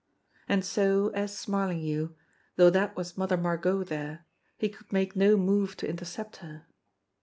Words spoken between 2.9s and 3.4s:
was Mother